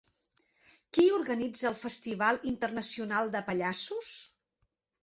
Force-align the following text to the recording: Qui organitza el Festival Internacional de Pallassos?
Qui 0.97 1.05
organitza 1.17 1.69
el 1.71 1.77
Festival 1.83 2.43
Internacional 2.55 3.35
de 3.39 3.45
Pallassos? 3.53 4.15